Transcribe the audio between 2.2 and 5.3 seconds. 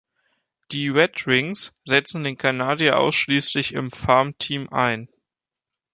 den Kanadier ausschließlich im Farmteam ein.